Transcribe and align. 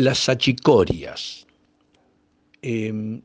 Las 0.00 0.30
achicorias. 0.30 1.46
Em, 2.62 3.20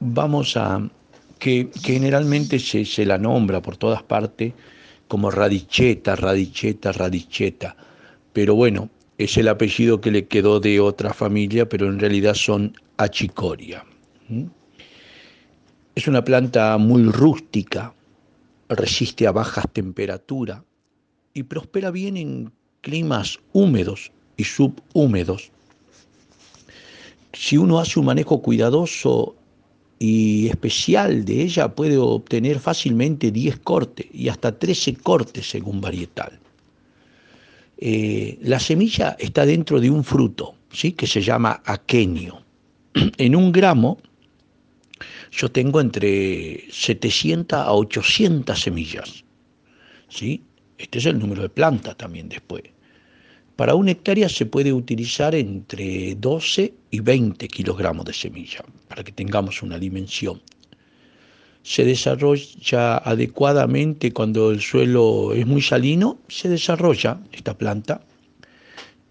vamos 0.00 0.56
a, 0.56 0.88
que, 1.38 1.68
generalmente 1.82 2.58
se, 2.58 2.86
se, 2.86 3.04
la 3.04 3.18
nombra 3.18 3.60
por 3.60 3.76
todas 3.76 4.02
partes 4.02 4.54
como 5.06 5.30
radicheta, 5.30 6.16
radicheta, 6.16 6.92
radicheta, 6.92 7.76
pero 8.32 8.54
bueno, 8.54 8.88
es 9.18 9.36
el 9.36 9.48
apellido 9.48 10.00
que 10.00 10.10
le 10.10 10.26
quedó 10.26 10.60
de 10.60 10.80
otra 10.80 11.12
familia, 11.12 11.68
pero 11.68 11.88
en 11.88 12.00
realidad 12.00 12.32
son 12.32 12.74
achicoria. 12.96 13.84
Es 15.94 16.08
una 16.08 16.24
planta 16.24 16.78
muy 16.78 17.02
rústica, 17.02 17.92
resiste 18.70 19.26
a 19.26 19.32
bajas 19.32 19.66
temperaturas 19.74 20.62
y 21.34 21.42
prospera 21.42 21.90
bien 21.90 22.16
en 22.16 22.52
climas 22.80 23.38
húmedos 23.52 24.10
y 24.36 24.44
subhúmedos. 24.44 25.50
Si 27.32 27.56
uno 27.56 27.78
hace 27.78 27.98
un 27.98 28.06
manejo 28.06 28.42
cuidadoso 28.42 29.34
y 29.98 30.48
especial 30.48 31.24
de 31.24 31.42
ella, 31.42 31.74
puede 31.74 31.96
obtener 31.96 32.58
fácilmente 32.58 33.30
10 33.30 33.58
cortes 33.60 34.06
y 34.12 34.28
hasta 34.28 34.58
13 34.58 34.94
cortes 34.96 35.48
según 35.48 35.80
varietal. 35.80 36.38
Eh, 37.78 38.38
la 38.42 38.60
semilla 38.60 39.16
está 39.18 39.44
dentro 39.44 39.80
de 39.80 39.90
un 39.90 40.04
fruto, 40.04 40.54
¿sí? 40.72 40.92
que 40.92 41.06
se 41.06 41.20
llama 41.20 41.62
aquenio. 41.64 42.42
En 43.18 43.34
un 43.34 43.50
gramo 43.50 43.98
yo 45.32 45.50
tengo 45.50 45.80
entre 45.80 46.64
700 46.70 47.58
a 47.58 47.72
800 47.72 48.60
semillas. 48.60 49.24
¿sí? 50.08 50.42
Este 50.78 50.98
es 50.98 51.06
el 51.06 51.18
número 51.18 51.42
de 51.42 51.48
plantas 51.48 51.96
también 51.96 52.28
después. 52.28 52.62
Para 53.56 53.74
una 53.74 53.90
hectárea 53.90 54.28
se 54.28 54.46
puede 54.46 54.72
utilizar 54.72 55.34
entre 55.34 56.14
12 56.14 56.74
y 56.90 57.00
20 57.00 57.48
kilogramos 57.48 58.06
de 58.06 58.14
semilla, 58.14 58.64
para 58.88 59.04
que 59.04 59.12
tengamos 59.12 59.62
una 59.62 59.78
dimensión. 59.78 60.40
Se 61.62 61.84
desarrolla 61.84 62.96
adecuadamente 62.98 64.12
cuando 64.12 64.50
el 64.50 64.60
suelo 64.60 65.32
es 65.34 65.46
muy 65.46 65.60
salino, 65.62 66.18
se 66.28 66.48
desarrolla 66.48 67.20
esta 67.30 67.56
planta. 67.56 68.00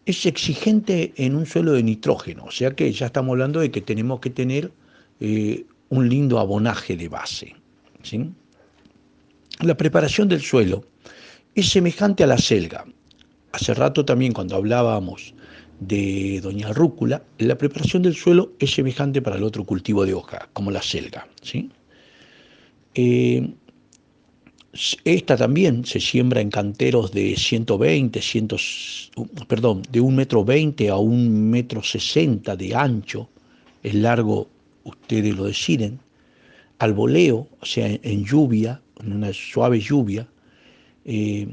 Es 0.05 0.25
exigente 0.25 1.13
en 1.15 1.35
un 1.35 1.45
suelo 1.45 1.73
de 1.73 1.83
nitrógeno, 1.83 2.45
o 2.45 2.51
sea 2.51 2.71
que 2.71 2.91
ya 2.91 3.05
estamos 3.05 3.33
hablando 3.33 3.59
de 3.59 3.69
que 3.69 3.81
tenemos 3.81 4.19
que 4.19 4.31
tener 4.31 4.71
eh, 5.19 5.65
un 5.89 6.09
lindo 6.09 6.39
abonaje 6.39 6.97
de 6.97 7.07
base. 7.07 7.55
La 9.59 9.77
preparación 9.77 10.27
del 10.27 10.41
suelo 10.41 10.83
es 11.53 11.69
semejante 11.69 12.23
a 12.23 12.27
la 12.27 12.37
selga. 12.37 12.85
Hace 13.61 13.75
rato 13.75 14.03
también 14.03 14.33
cuando 14.33 14.55
hablábamos 14.55 15.35
de 15.79 16.39
Doña 16.41 16.73
Rúcula, 16.73 17.21
la 17.37 17.59
preparación 17.59 18.01
del 18.01 18.15
suelo 18.15 18.53
es 18.57 18.71
semejante 18.71 19.21
para 19.21 19.35
el 19.35 19.43
otro 19.43 19.63
cultivo 19.65 20.03
de 20.03 20.15
hoja, 20.15 20.49
como 20.53 20.71
la 20.71 20.81
selga. 20.81 21.27
¿sí? 21.43 21.69
Eh, 22.95 23.53
esta 25.03 25.37
también 25.37 25.85
se 25.85 25.99
siembra 25.99 26.41
en 26.41 26.49
canteros 26.49 27.11
de 27.11 27.35
120, 27.35 28.19
100, 28.19 28.47
perdón, 29.47 29.83
de 29.91 30.01
un 30.01 30.15
metro 30.15 30.43
20 30.43 30.89
a 30.89 30.95
un 30.95 31.51
metro 31.51 31.83
60 31.83 32.55
de 32.55 32.73
ancho, 32.73 33.29
el 33.83 34.01
largo 34.01 34.49
ustedes 34.85 35.35
lo 35.35 35.43
deciden, 35.43 35.99
al 36.79 36.93
voleo, 36.93 37.47
o 37.59 37.65
sea, 37.67 37.87
en, 37.87 38.25
lluvia, 38.25 38.81
en 39.03 39.13
una 39.13 39.31
suave 39.33 39.79
lluvia, 39.79 40.27
eh, 41.05 41.47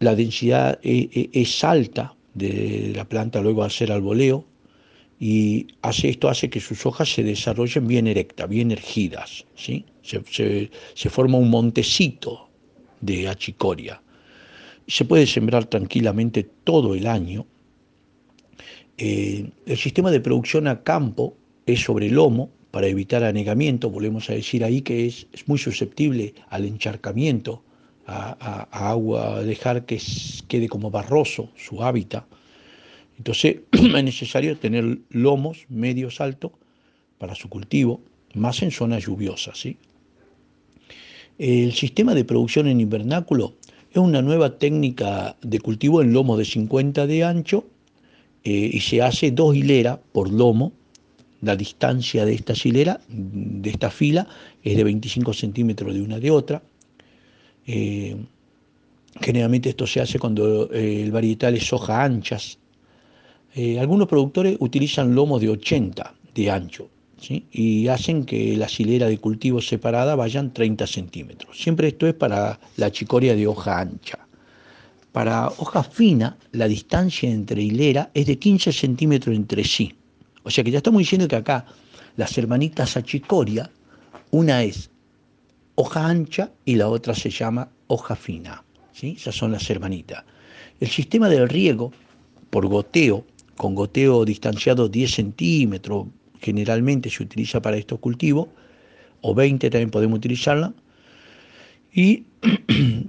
la 0.00 0.14
densidad 0.14 0.78
e, 0.82 1.08
e, 1.12 1.30
es, 1.32 1.64
alta 1.64 2.14
de 2.34 2.92
la 2.94 3.04
planta 3.08 3.40
luego 3.40 3.62
a 3.62 3.66
hacer 3.66 3.90
al 3.90 4.00
voleo 4.00 4.44
y 5.18 5.66
hace, 5.82 6.10
esto 6.10 6.28
hace 6.28 6.50
que 6.50 6.60
sus 6.60 6.84
hojas 6.84 7.12
se 7.12 7.22
desarrollen 7.22 7.86
bien 7.86 8.06
erectas, 8.06 8.48
bien 8.48 8.70
ergidas, 8.70 9.46
¿sí? 9.54 9.84
se, 10.02 11.10
forma 11.10 11.38
un 11.38 11.48
montecito 11.48 12.48
de 13.00 13.28
achicoria. 13.28 14.02
Se 14.86 15.04
puede 15.04 15.26
sembrar 15.26 15.64
tranquilamente 15.64 16.44
todo 16.64 16.94
el 16.94 17.06
año. 17.06 17.46
Eh, 18.98 19.50
el 19.66 19.76
sistema 19.76 20.10
de 20.10 20.20
producción 20.20 20.68
a 20.68 20.82
campo 20.82 21.34
es 21.64 21.80
sobre 21.80 22.10
lomo 22.10 22.50
para 22.70 22.88
evitar 22.88 23.24
anegamiento, 23.24 23.90
volvemos 23.90 24.28
a 24.28 24.34
decir 24.34 24.62
ahí 24.62 24.82
que 24.82 25.06
es, 25.06 25.26
muy 25.46 25.58
susceptible 25.58 26.34
al 26.50 26.66
encharcamiento, 26.66 27.62
a, 28.06 28.90
agua, 28.90 29.42
dejar 29.42 29.84
que 29.84 30.00
quede 30.48 30.68
como 30.68 30.90
barroso 30.90 31.50
su 31.56 31.82
hábitat. 31.82 32.24
Entonces 33.18 33.58
es 33.72 34.04
necesario 34.04 34.56
tener 34.56 34.98
lomos 35.10 35.66
medios 35.68 36.20
altos 36.20 36.52
para 37.18 37.34
su 37.34 37.48
cultivo, 37.48 38.00
más 38.34 38.62
en 38.62 38.70
zonas 38.70 39.04
lluviosas. 39.04 39.58
¿sí? 39.58 39.76
El 41.38 41.72
sistema 41.72 42.14
de 42.14 42.24
producción 42.24 42.68
en 42.68 42.80
invernáculo 42.80 43.54
es 43.90 43.98
una 43.98 44.22
nueva 44.22 44.58
técnica 44.58 45.36
de 45.42 45.58
cultivo 45.60 46.02
en 46.02 46.12
lomo 46.12 46.36
de 46.36 46.44
50 46.44 47.06
de 47.06 47.24
ancho 47.24 47.66
eh, 48.44 48.70
y 48.72 48.80
se 48.80 49.02
hace 49.02 49.30
dos 49.30 49.56
hileras 49.56 49.98
por 50.12 50.30
lomo 50.30 50.72
la 51.42 51.56
distancia 51.56 52.24
de 52.24 52.34
esta 52.34 52.54
hilera, 52.64 53.00
de 53.08 53.70
esta 53.70 53.90
fila, 53.90 54.26
es 54.62 54.76
de 54.76 54.84
25 54.84 55.32
centímetros 55.32 55.94
de 55.94 56.02
una 56.02 56.18
de 56.18 56.30
otra. 56.30 56.62
Eh, 57.66 58.16
generalmente 59.20 59.70
esto 59.70 59.86
se 59.86 60.00
hace 60.00 60.18
cuando 60.18 60.72
eh, 60.72 61.02
el 61.02 61.10
varietal 61.10 61.54
es 61.54 61.72
hoja 61.72 62.04
anchas. 62.04 62.58
Eh, 63.54 63.80
algunos 63.80 64.06
productores 64.08 64.56
utilizan 64.60 65.14
lomos 65.14 65.40
de 65.40 65.50
80 65.50 66.14
de 66.34 66.50
ancho 66.50 66.88
y 67.50 67.88
hacen 67.88 68.24
que 68.24 68.56
la 68.56 68.68
hilera 68.76 69.08
de 69.08 69.18
cultivo 69.18 69.60
separada 69.60 70.14
vayan 70.14 70.52
30 70.52 70.86
centímetros. 70.86 71.58
Siempre 71.58 71.88
esto 71.88 72.06
es 72.06 72.14
para 72.14 72.60
la 72.76 72.92
chicoria 72.92 73.34
de 73.34 73.46
hoja 73.46 73.80
ancha. 73.80 74.18
Para 75.12 75.48
hoja 75.48 75.82
fina, 75.82 76.36
la 76.52 76.68
distancia 76.68 77.30
entre 77.30 77.62
hilera 77.62 78.10
es 78.12 78.26
de 78.26 78.38
15 78.38 78.70
centímetros 78.70 79.34
entre 79.34 79.64
sí. 79.64 79.94
O 80.42 80.50
sea 80.50 80.62
que 80.62 80.70
ya 80.70 80.76
estamos 80.76 80.98
diciendo 80.98 81.26
que 81.26 81.36
acá 81.36 81.64
las 82.16 82.36
hermanitas 82.36 82.96
achicoria, 82.98 83.70
una 84.30 84.62
es 84.62 84.90
hoja 85.76 86.06
ancha 86.06 86.50
y 86.64 86.74
la 86.74 86.88
otra 86.88 87.14
se 87.14 87.30
llama 87.30 87.70
hoja 87.86 88.16
fina. 88.16 88.64
¿sí? 88.92 89.14
Esas 89.16 89.36
son 89.36 89.52
las 89.52 89.70
hermanitas. 89.70 90.24
El 90.80 90.88
sistema 90.88 91.28
del 91.28 91.48
riego 91.48 91.92
por 92.50 92.66
goteo, 92.66 93.24
con 93.56 93.74
goteo 93.74 94.24
distanciado 94.24 94.88
10 94.88 95.10
centímetros, 95.10 96.06
generalmente 96.40 97.08
se 97.10 97.22
utiliza 97.22 97.62
para 97.62 97.76
estos 97.76 97.98
cultivos, 98.00 98.48
o 99.22 99.34
20 99.34 99.70
también 99.70 99.90
podemos 99.90 100.18
utilizarla, 100.18 100.74
y 101.92 102.24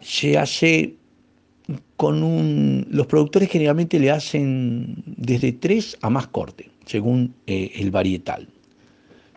se 0.00 0.38
hace 0.38 0.96
con 1.96 2.22
un, 2.22 2.86
los 2.90 3.06
productores 3.06 3.48
generalmente 3.48 3.98
le 4.00 4.10
hacen 4.10 5.02
desde 5.06 5.52
tres 5.52 5.96
a 6.00 6.10
más 6.10 6.26
corte, 6.28 6.70
según 6.86 7.34
eh, 7.46 7.72
el 7.76 7.90
varietal. 7.90 8.48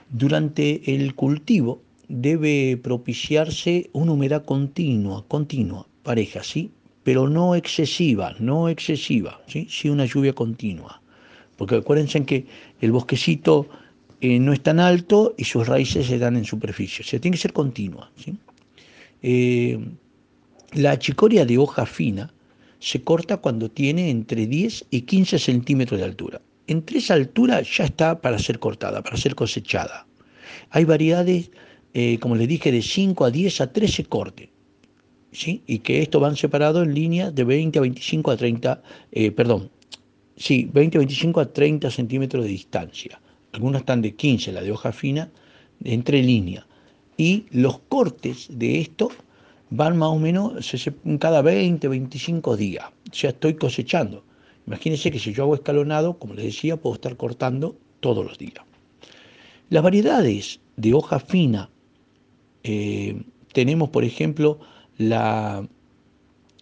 Durante 0.10 0.96
el 0.96 1.16
cultivo 1.16 1.82
debe 2.08 2.78
propiciarse 2.78 3.90
una 3.94 4.12
humedad 4.12 4.46
continua, 4.46 5.26
continua, 5.28 5.88
pareja, 6.04 6.44
¿sí? 6.44 6.72
Pero 7.04 7.28
no 7.30 7.56
excesiva, 7.56 8.36
no 8.40 8.70
excesiva, 8.70 9.42
¿sí? 9.48 9.68
Sí 9.70 9.90
una 9.90 10.06
lluvia 10.06 10.34
continua. 10.34 11.02
Porque 11.58 11.76
acuérdense 11.76 12.24
que 12.26 12.46
el 12.82 12.92
bosquecito 12.92 13.68
eh, 14.22 14.40
no 14.40 14.54
es 14.54 14.62
tan 14.62 14.80
alto 14.80 15.36
y 15.38 15.44
sus 15.44 15.68
raíces 15.68 16.08
se 16.08 16.18
dan 16.18 16.38
en 16.38 16.46
superficie. 16.46 17.04
O 17.04 17.08
sea, 17.08 17.20
tiene 17.20 17.36
que 17.36 17.42
ser 17.42 17.54
continua. 17.54 18.10
Eh, 19.22 19.80
la 20.74 20.98
chicoria 20.98 21.46
de 21.46 21.58
hoja 21.58 21.86
fina 21.86 22.34
se 22.80 23.04
corta 23.04 23.38
cuando 23.38 23.70
tiene 23.70 24.10
entre 24.10 24.48
10 24.48 24.86
y 24.90 25.02
15 25.02 25.40
centímetros 25.40 26.00
de 26.00 26.06
altura. 26.06 26.42
Entre 26.68 27.00
esa 27.00 27.14
altura 27.14 27.62
ya 27.62 27.86
está 27.86 28.20
para 28.22 28.40
ser 28.40 28.60
cortada, 28.60 29.02
para 29.02 29.18
ser 29.18 29.36
cosechada. 29.36 30.08
Hay 30.70 30.86
variedades, 30.86 31.52
eh, 31.94 32.18
como 32.20 32.36
les 32.36 32.48
dije, 32.48 32.72
de 32.72 32.82
5 32.82 33.26
a 33.26 33.32
10 33.32 33.62
a 33.62 33.72
13 33.72 34.06
cortes. 34.06 34.50
¿sí? 35.32 35.64
Y 35.68 35.80
que 35.80 36.02
estos 36.02 36.22
van 36.22 36.36
separados 36.36 36.84
en 36.86 36.94
líneas 36.94 37.34
de 37.34 37.44
20 37.44 37.80
a 37.80 37.82
25 37.82 38.32
a 38.32 38.38
30, 38.38 38.84
eh, 39.12 39.32
perdón, 39.32 39.70
sí, 40.36 40.70
20 40.72 40.98
a 40.98 41.00
25 41.00 41.40
a 41.40 41.54
30 41.54 41.92
centímetros 41.92 42.44
de 42.44 42.50
distancia. 42.50 43.20
Algunas 43.52 43.82
están 43.82 44.02
de 44.02 44.16
15, 44.16 44.52
la 44.52 44.62
de 44.62 44.72
hoja 44.72 44.92
fina, 44.92 45.32
entre 45.84 46.24
líneas. 46.24 46.66
Y 47.18 47.46
los 47.52 47.80
cortes 47.80 48.48
de 48.50 48.82
esto 48.82 49.10
van 49.70 49.98
más 49.98 50.10
o 50.10 50.20
menos 50.20 50.76
cada 51.20 51.42
20, 51.42 51.88
25 51.88 52.58
días. 52.58 52.86
O 53.12 53.14
sea, 53.14 53.32
estoy 53.32 53.56
cosechando. 53.56 54.24
Imagínense 54.66 55.12
que 55.12 55.20
si 55.20 55.34
yo 55.34 55.44
hago 55.44 55.56
escalonado, 55.56 56.18
como 56.18 56.34
les 56.34 56.46
decía, 56.46 56.78
puedo 56.78 56.96
estar 56.96 57.18
cortando 57.18 57.76
todos 58.00 58.26
los 58.26 58.38
días. 58.38 58.64
Las 59.70 59.84
variedades 59.84 60.60
de 60.78 60.94
hoja 60.94 61.20
fina, 61.20 61.70
eh, 62.64 63.22
tenemos 63.52 63.90
por 63.90 64.04
ejemplo 64.04 64.60
la 64.98 65.68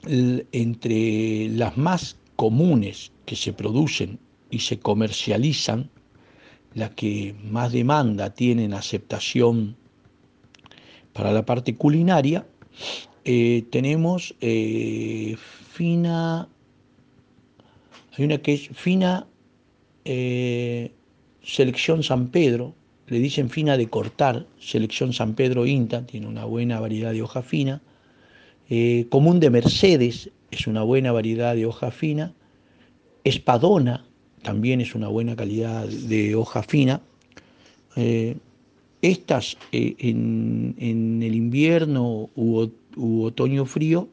entre 0.03 1.47
las 1.49 1.77
más 1.77 2.17
comunes 2.35 3.11
que 3.25 3.35
se 3.35 3.53
producen 3.53 4.17
y 4.49 4.59
se 4.59 4.79
comercializan, 4.79 5.91
las 6.73 6.89
que 6.91 7.35
más 7.43 7.71
demanda 7.71 8.33
tienen 8.33 8.73
aceptación 8.73 9.75
para 11.13 11.31
la 11.31 11.45
parte 11.45 11.75
culinaria, 11.75 12.47
eh, 13.25 13.63
tenemos 13.69 14.33
eh, 14.41 15.35
fina, 15.69 16.49
hay 18.17 18.25
una 18.25 18.39
que 18.39 18.53
es 18.53 18.69
fina 18.69 19.27
selección 21.43 22.01
San 22.01 22.29
Pedro, 22.29 22.73
le 23.11 23.19
dicen 23.19 23.49
fina 23.49 23.77
de 23.77 23.87
cortar, 23.87 24.47
selección 24.57 25.11
San 25.11 25.35
Pedro 25.35 25.65
INTA, 25.65 26.05
tiene 26.07 26.27
una 26.27 26.45
buena 26.45 26.79
variedad 26.79 27.11
de 27.11 27.21
hoja 27.21 27.41
fina, 27.41 27.81
común 29.09 29.41
de 29.41 29.49
Mercedes 29.49 30.29
es 30.49 30.65
una 30.65 30.81
buena 30.83 31.11
variedad 31.11 31.53
de 31.53 31.65
hoja 31.65 31.91
fina, 31.91 32.33
espadona 33.25 34.05
también 34.41 34.79
es 34.79 34.95
una 34.95 35.09
buena 35.09 35.35
calidad 35.35 35.87
de 35.87 36.35
hoja 36.35 36.63
fina, 36.63 37.01
estas 39.01 39.57
eh, 39.71 39.95
en, 39.99 41.19
el 41.21 41.35
invierno 41.35 42.29
u, 42.35 42.69
otoño 43.23 43.65
frío 43.65 44.07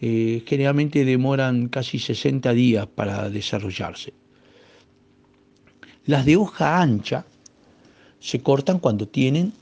eh, 0.00 0.42
generalmente 0.46 1.04
demoran 1.04 1.68
casi 1.68 1.98
60 1.98 2.52
días 2.54 2.86
para 2.86 3.30
desarrollarse. 3.30 4.12
Las 6.06 6.26
de 6.26 6.36
hoja 6.36 6.80
ancha 6.80 7.24
se 8.22 8.40
cortan 8.40 8.78
cuando 8.78 9.08
tienen 9.08 9.52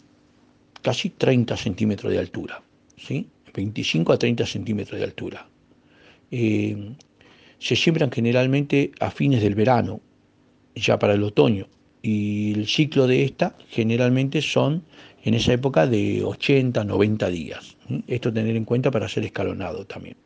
casi 0.83 1.09
30 1.09 1.57
centímetros 1.57 2.12
de 2.12 2.19
altura, 2.19 2.62
¿sí? 2.97 3.27
25 3.55 4.12
a 4.12 4.19
30 4.19 4.45
centímetros 4.47 4.99
de 4.99 5.05
altura. 5.05 5.49
Eh, 6.31 6.95
se 7.59 7.75
siembran 7.75 8.12
generalmente 8.12 8.93
a 9.01 9.11
fines 9.11 9.43
del 9.43 9.55
verano, 9.55 10.01
ya 10.75 10.99
para 10.99 11.15
el 11.15 11.23
otoño, 11.23 11.69
y 12.03 12.53
el 12.53 12.67
ciclo 12.67 13.07
de 13.07 13.25
esta 13.25 13.57
generalmente 13.71 14.43
son 14.43 14.85
en 15.25 15.35
esa 15.35 15.55
época 15.55 15.87
de 15.87 16.23
80, 16.23 16.85
90 16.85 17.29
días. 17.31 17.77
Esto 18.06 18.33
tener 18.33 18.56
en 18.56 18.65
cuenta 18.67 18.91
para 18.91 19.09
ser 19.09 19.25
escalonado 19.25 19.87
también. 19.87 20.17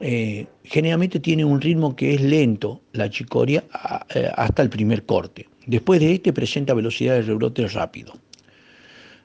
Eh, 0.00 0.46
generalmente 0.62 1.18
tiene 1.18 1.44
un 1.44 1.60
ritmo 1.60 1.96
que 1.96 2.14
es 2.14 2.20
lento, 2.20 2.80
la 2.92 3.10
chicoria, 3.10 3.64
eh, 4.14 4.30
hasta 4.34 4.62
el 4.62 4.70
primer 4.70 5.04
corte. 5.04 5.48
Después 5.66 6.00
de 6.00 6.12
este 6.14 6.32
presenta 6.32 6.74
velocidad 6.74 7.14
de 7.14 7.22
rebrote 7.22 7.66
rápido. 7.68 8.14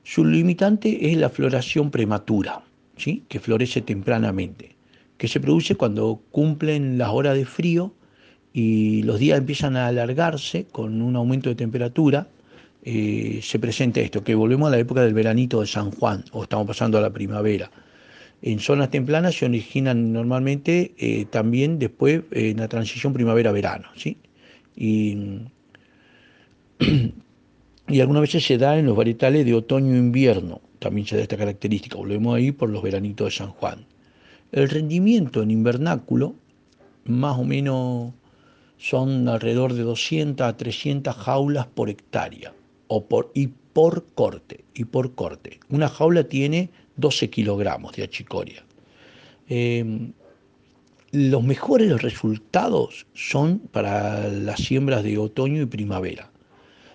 Su 0.04 0.26
limitante 0.26 1.12
es 1.12 1.18
la 1.18 1.30
floración 1.30 1.92
prematura, 1.92 2.62
¿sí? 2.98 3.24
que 3.28 3.40
florece 3.40 3.82
tempranamente, 3.82 4.76
que 5.18 5.28
se 5.28 5.40
produce 5.40 5.76
cuando 5.76 6.22
cumplen 6.32 6.98
las 6.98 7.10
horas 7.10 7.36
de 7.36 7.46
frío 7.46 7.94
y 8.54 9.04
los 9.04 9.20
días 9.20 9.38
empiezan 9.38 9.76
a 9.76 9.88
alargarse 9.88 10.66
con 10.72 11.02
un 11.02 11.16
aumento 11.16 11.50
de 11.50 11.56
temperatura, 11.56 12.28
eh, 12.84 13.40
se 13.42 13.58
presenta 13.58 14.00
esto, 14.00 14.24
que 14.24 14.36
volvemos 14.36 14.68
a 14.68 14.72
la 14.72 14.78
época 14.78 15.02
del 15.02 15.16
veranito 15.16 15.62
de 15.62 15.68
San 15.68 15.90
Juan, 15.92 16.24
o 16.32 16.44
estamos 16.44 16.68
pasando 16.68 16.98
a 17.00 17.02
la 17.02 17.12
primavera. 17.12 17.72
En 18.46 18.60
zonas 18.60 18.92
templanas 18.92 19.34
se 19.34 19.46
originan 19.46 20.14
normalmente 20.14 20.94
eh, 21.00 21.26
también 21.26 21.80
después 21.80 22.22
en 22.30 22.58
la 22.58 22.68
transición 22.68 23.12
primavera-verano, 23.12 23.88
¿sí? 23.96 24.20
Y, 24.76 25.18
y 27.88 28.00
algunas 28.00 28.22
veces 28.22 28.46
se 28.46 28.60
da 28.60 28.78
en 28.78 28.86
los 28.86 28.96
varietales 28.96 29.48
de 29.48 29.56
otoño-invierno, 29.56 30.62
también 30.78 31.08
se 31.08 31.16
da 31.16 31.24
esta 31.24 31.38
característica, 31.38 31.98
volvemos 31.98 32.36
ahí 32.36 32.52
por 32.52 32.70
los 32.70 32.84
veranitos 32.84 33.26
de 33.26 33.32
San 33.32 33.50
Juan. 33.50 33.88
El 34.52 34.70
rendimiento 34.70 35.42
en 35.42 35.50
invernáculo, 35.50 36.36
más 37.06 37.40
o 37.40 37.46
menos 37.46 38.14
son 38.78 39.28
alrededor 39.28 39.74
de 39.74 39.82
200 39.82 40.46
a 40.46 40.56
300 40.56 41.16
jaulas 41.16 41.66
por 41.66 41.90
hectárea 41.90 42.54
o 42.90 43.06
por, 43.06 43.32
y 43.34 43.48
por 43.74 44.06
corte. 44.14 44.66
Y 44.76 44.86
por 44.86 45.16
corte. 45.16 45.60
Una 45.70 45.90
jaula 45.90 46.26
tiene 46.26 46.70
12 46.98 47.30
kilogramos 47.30 47.94
de 47.96 48.04
achicoria. 48.04 48.64
Em, 49.48 50.14
los 51.12 51.44
mejores 51.44 52.02
resultados 52.02 53.06
son 53.14 53.60
para 53.60 54.28
las 54.28 54.60
siembras 54.60 55.04
de 55.04 55.18
otoño 55.18 55.62
y 55.62 55.66
primavera. 55.66 56.32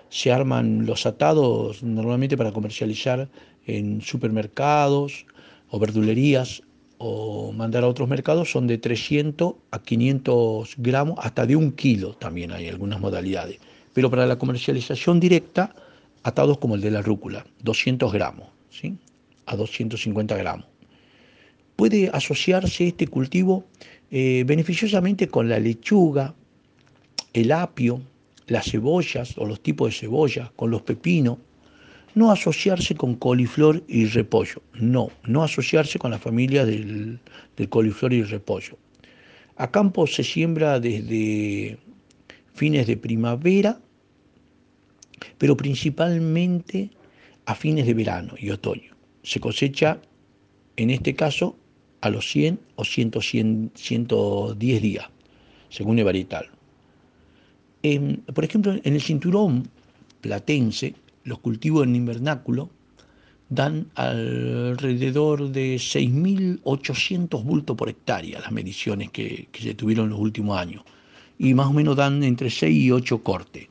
Se 0.09 0.33
arman 0.33 0.85
los 0.87 1.07
atados 1.07 1.83
normalmente 1.83 2.37
para 2.37 2.53
comercializar 2.53 3.29
en 3.67 4.01
supermercados 4.01 5.27
o 5.71 5.79
verdulerías 5.79 6.63
o 6.99 7.53
mandar 7.53 7.83
a 7.83 7.89
otros 7.89 8.09
mercados 8.11 8.51
son 8.51 8.67
de 8.67 8.77
300 8.77 9.55
a 9.71 9.79
500 9.81 10.75
gramos, 10.77 11.19
hasta 11.19 11.47
de 11.47 11.57
un 11.57 11.73
kilo 11.73 12.13
también 12.13 12.53
hay 12.53 12.69
algunas 12.69 13.01
modalidades. 13.01 13.59
Pero 13.95 14.11
para 14.11 14.27
la 14.27 14.37
comercialización 14.37 15.19
directa, 15.19 15.75
atados 16.23 16.59
como 16.59 16.75
el 16.75 16.83
de 16.83 16.91
la 16.91 17.01
rúcula, 17.01 17.47
200 17.63 18.13
gramos, 18.13 18.49
¿sí? 18.69 18.99
A 19.51 19.57
250 19.57 20.37
gramos. 20.37 20.67
Puede 21.77 22.09
asociarse 22.13 22.89
este 22.89 23.07
cultivo 23.09 23.65
eh, 24.11 24.45
beneficiosamente 24.47 25.29
con 25.29 25.49
la 25.49 25.59
lechuga, 25.59 26.35
el 27.33 27.51
apio, 27.53 28.01
las 28.47 28.71
cebollas 28.71 29.37
o 29.39 29.47
los 29.47 29.61
tipos 29.61 29.91
de 29.91 29.97
cebolla, 29.97 30.53
con 30.57 30.71
los 30.71 30.83
pepinos, 30.83 31.39
no 32.15 32.31
asociarse 32.31 32.95
con 32.95 33.15
coliflor 33.17 33.83
y 33.89 34.07
repollo, 34.07 34.63
no, 34.75 35.11
no 35.25 35.43
asociarse 35.43 35.99
con 35.99 36.11
la 36.11 36.19
familia 36.19 36.65
del, 36.65 37.21
coliflor 37.69 38.13
y 38.13 38.23
repollo. 38.23 38.77
A 39.57 39.71
campo 39.71 40.07
se 40.07 40.25
siembra 40.25 40.81
desde 40.81 41.79
fines 42.55 42.87
de 42.87 42.97
primavera, 42.97 43.81
pero 45.39 45.57
principalmente 45.57 46.91
a 47.47 47.55
fines 47.55 47.87
de 47.87 47.95
verano 47.95 48.35
y 48.39 48.51
otoño. 48.51 49.00
Se 49.23 49.41
cosecha, 49.41 50.01
en 50.77 50.91
este 50.91 51.15
caso, 51.15 51.57
a 52.01 52.11
los 52.11 52.31
100 52.31 52.59
o 52.77 52.85
110 52.85 54.83
días, 54.83 55.07
según 55.69 55.99
el 55.99 56.05
varietal. 56.05 56.49
por 58.35 58.45
ejemplo, 58.45 58.73
en 58.83 58.95
el 58.95 59.01
cinturón 59.01 59.69
platense, 60.21 60.95
los 61.25 61.39
cultivos 61.39 61.85
en 61.87 61.97
invernáculo 61.97 62.71
dan 63.51 63.91
alrededor 63.97 65.51
de 65.51 65.75
6.800 65.77 67.43
bultos 67.43 67.77
por 67.77 67.89
hectárea 67.89 68.41
las 68.41 68.53
mediciones 68.53 69.11
que, 69.11 69.49
se 69.53 69.75
tuvieron 69.75 70.07
en 70.07 70.11
los 70.13 70.21
últimos 70.21 70.57
años 70.57 70.85
y 71.39 71.53
más 71.55 71.67
o 71.67 71.73
menos 71.73 71.97
dan 71.97 72.23
entre 72.23 72.49
6 72.49 72.85
y 72.85 72.91
8 72.91 73.23
cortes. 73.23 73.67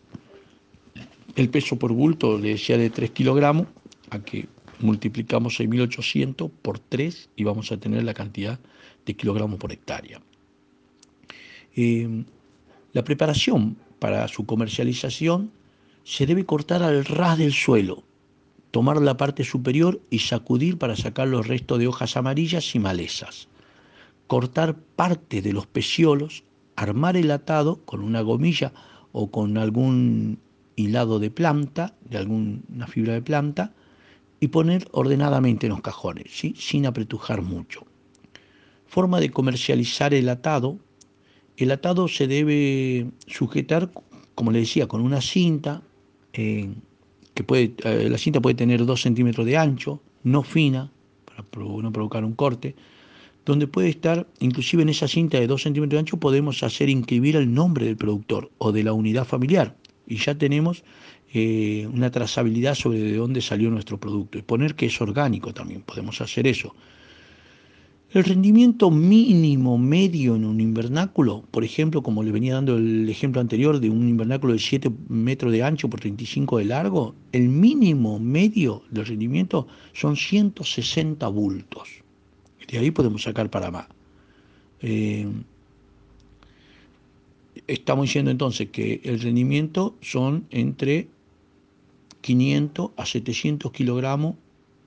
El 1.35 1.49
peso 1.49 1.77
por 1.77 1.93
bulto 1.93 2.37
le 2.37 2.49
decía 2.49 2.77
de 2.77 2.89
3 2.89 3.11
kilogramos, 3.11 3.67
a 4.09 4.19
que 4.19 4.47
multiplicamos 4.79 5.59
6.800 5.59 6.49
por 6.61 6.79
3 6.79 7.29
y 7.35 7.43
vamos 7.43 7.71
a 7.71 7.77
tener 7.77 8.03
la 8.03 8.13
cantidad 8.13 8.59
de 9.05 9.13
kilogramos 9.15 9.59
por 9.59 9.71
hectárea. 9.71 10.21
Eh, 11.75 12.23
la 12.93 13.03
preparación 13.03 13.77
para 13.99 14.27
su 14.27 14.45
comercialización 14.45 15.51
se 16.03 16.25
debe 16.25 16.45
cortar 16.45 16.81
al 16.81 17.05
ras 17.05 17.37
del 17.37 17.53
suelo, 17.53 18.03
tomar 18.71 19.01
la 19.01 19.17
parte 19.17 19.43
superior 19.43 20.01
y 20.09 20.19
sacudir 20.19 20.77
para 20.77 20.95
sacar 20.95 21.27
los 21.27 21.47
restos 21.47 21.79
de 21.79 21.87
hojas 21.87 22.17
amarillas 22.17 22.73
y 22.75 22.79
malezas. 22.79 23.47
Cortar 24.27 24.75
parte 24.95 25.41
de 25.41 25.53
los 25.53 25.67
peciolos, 25.67 26.43
armar 26.75 27.17
el 27.17 27.31
atado 27.31 27.81
con 27.85 28.01
una 28.01 28.21
gomilla 28.21 28.73
o 29.11 29.29
con 29.29 29.57
algún 29.57 30.39
hilado 30.75 31.19
de 31.19 31.29
planta, 31.29 31.93
de 32.09 32.17
alguna 32.17 32.87
fibra 32.87 33.13
de 33.13 33.21
planta, 33.21 33.73
y 34.39 34.47
poner 34.47 34.87
ordenadamente 34.91 35.67
en 35.67 35.71
los 35.71 35.81
cajones, 35.81 36.27
sin 36.55 36.85
apretujar 36.85 37.41
mucho. 37.41 37.85
Forma 38.87 39.19
de 39.19 39.29
comercializar 39.29 40.13
el 40.13 40.29
atado. 40.29 40.77
El 41.57 41.71
atado 41.71 42.07
se 42.07 42.27
debe 42.27 43.07
sujetar, 43.27 43.91
como 44.35 44.51
le 44.51 44.59
decía, 44.59 44.87
con 44.87 45.01
una 45.01 45.21
cinta 45.21 45.83
eh, 46.33 46.69
que 47.33 47.43
puede, 47.43 47.73
eh, 47.83 48.09
la 48.09 48.17
cinta 48.17 48.41
puede 48.41 48.55
tener 48.55 48.85
2 48.85 49.01
centímetros 49.01 49.45
de 49.45 49.57
ancho, 49.57 50.01
no 50.23 50.43
fina, 50.43 50.91
para 51.25 51.43
no 51.61 51.91
provocar 51.91 52.23
un 52.23 52.33
corte, 52.33 52.75
donde 53.45 53.67
puede 53.67 53.89
estar, 53.89 54.27
inclusive 54.39 54.83
en 54.83 54.89
esa 54.89 55.07
cinta 55.07 55.39
de 55.39 55.47
2 55.47 55.61
centímetros 55.61 55.97
de 55.97 55.99
ancho, 55.99 56.17
podemos 56.17 56.63
hacer 56.63 56.89
inscribir 56.89 57.35
el 57.35 57.53
nombre 57.53 57.85
del 57.85 57.97
productor 57.97 58.51
o 58.57 58.71
de 58.71 58.83
la 58.83 58.93
unidad 58.93 59.25
familiar. 59.25 59.75
Y 60.09 60.17
ya 60.17 60.35
tenemos 60.35 60.83
eh, 61.33 61.87
una 61.93 62.09
trazabilidad 62.11 62.75
sobre 62.75 62.99
de 62.99 63.15
dónde 63.15 63.41
salió 63.41 63.69
nuestro 63.69 63.99
producto. 63.99 64.37
Y 64.37 64.41
poner 64.41 64.75
que 64.75 64.87
es 64.87 64.99
orgánico 64.99 65.53
también, 65.53 65.81
podemos 65.81 66.19
hacer 66.19 66.47
eso. 66.47 66.75
El 68.11 68.23
rendimiento 68.23 68.89
mínimo 68.89 69.77
medio 69.77 70.35
en 70.35 70.43
un 70.43 70.59
invernáculo, 70.59 71.43
por 71.51 71.63
ejemplo, 71.63 72.01
como 72.01 72.23
le 72.23 72.31
venía 72.31 72.55
dando 72.55 72.75
el 72.75 73.07
ejemplo 73.07 73.39
anterior 73.39 73.79
de 73.79 73.91
un 73.91 74.09
invernáculo 74.09 74.53
de 74.53 74.59
7 74.59 74.89
metros 75.09 75.51
de 75.51 75.61
ancho 75.61 75.91
por 75.91 75.99
35 75.99 76.57
de 76.57 76.65
largo, 76.65 77.13
el 77.31 77.49
mínimo 77.49 78.17
medio 78.17 78.81
del 78.89 79.05
rendimiento 79.05 79.67
son 79.93 80.15
160 80.15 81.27
bultos. 81.27 82.01
De 82.67 82.79
ahí 82.79 82.89
podemos 82.89 83.21
sacar 83.21 83.51
para 83.51 83.69
más. 83.69 83.85
Eh, 84.81 85.27
estamos 87.69 88.05
diciendo 88.05 88.31
entonces 88.31 88.69
que 88.69 88.99
el 89.03 89.19
rendimiento 89.19 89.95
son 90.01 90.45
entre 90.49 91.07
500 92.21 92.91
a 92.97 93.05
700 93.05 93.71
kilogramos 93.71 94.35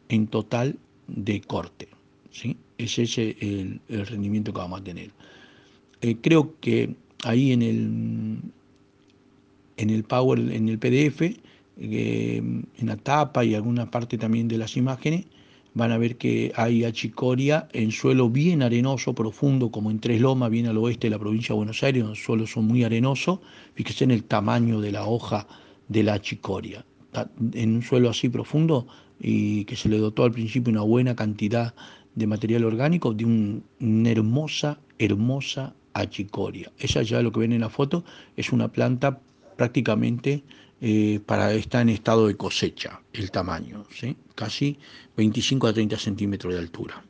en 0.08 0.26
total 0.26 0.78
de 1.06 1.40
corte. 1.40 1.88
¿sí? 2.30 2.56
Ese 2.78 3.02
es 3.04 3.18
el, 3.18 3.80
rendimiento 3.88 4.52
que 4.52 4.58
vamos 4.58 4.80
a 4.80 4.84
tener. 4.84 5.10
Eh, 6.00 6.16
creo 6.20 6.58
que 6.60 6.94
ahí 7.24 7.52
en 7.52 7.62
el, 7.62 8.38
en 9.76 9.90
el 9.90 10.04
Power, 10.04 10.38
en 10.38 10.68
el 10.68 10.78
PDF, 10.78 11.22
eh, 11.22 11.36
en 12.36 12.86
la 12.86 12.96
tapa 12.96 13.44
y 13.44 13.54
alguna 13.54 13.90
parte 13.90 14.18
también 14.18 14.48
de 14.48 14.58
las 14.58 14.76
imágenes, 14.76 15.26
van 15.74 15.92
a 15.92 15.98
ver 15.98 16.16
que 16.16 16.52
hay 16.54 16.84
achicoria 16.84 17.68
en 17.72 17.92
suelo 17.92 18.28
bien 18.28 18.62
arenoso, 18.62 19.14
profundo, 19.14 19.70
como 19.70 19.90
en 19.90 20.00
Tres 20.00 20.20
Lomas, 20.20 20.50
bien 20.50 20.66
al 20.66 20.78
oeste 20.78 21.06
de 21.06 21.12
la 21.12 21.18
provincia 21.18 21.54
de 21.54 21.56
Buenos 21.56 21.82
Aires, 21.82 22.04
los 22.04 22.22
suelos 22.22 22.50
son 22.50 22.66
muy 22.66 22.84
arenosos. 22.84 23.40
Fíjese 23.74 24.04
en 24.04 24.10
el 24.10 24.24
tamaño 24.24 24.80
de 24.80 24.92
la 24.92 25.06
hoja 25.06 25.46
de 25.88 26.02
la 26.02 26.14
achicoria. 26.14 26.84
En 27.52 27.76
un 27.76 27.82
suelo 27.82 28.10
así 28.10 28.28
profundo 28.28 28.86
y 29.20 29.64
que 29.64 29.76
se 29.76 29.88
le 29.88 29.98
dotó 29.98 30.24
al 30.24 30.32
principio 30.32 30.70
una 30.70 30.82
buena 30.82 31.14
cantidad 31.14 31.74
de 32.14 32.26
material 32.26 32.64
orgánico, 32.64 33.14
de 33.14 33.24
una 33.24 34.10
hermosa, 34.10 34.78
hermosa 34.98 35.74
achicoria. 35.94 36.72
Esa 36.78 37.02
ya 37.02 37.22
lo 37.22 37.32
que 37.32 37.40
ven 37.40 37.52
en 37.52 37.60
la 37.60 37.68
foto 37.68 38.04
es 38.36 38.52
una 38.52 38.68
planta 38.68 39.20
prácticamente 39.56 40.44
eh, 40.80 41.20
para 41.24 41.52
estar 41.52 41.82
en 41.82 41.90
estado 41.90 42.26
de 42.26 42.36
cosecha, 42.36 43.00
el 43.12 43.30
tamaño, 43.30 43.84
casi 44.34 44.78
25 45.16 45.68
a 45.68 45.72
30 45.72 45.96
centímetros 45.96 46.54
de 46.54 46.58
altura. 46.58 47.04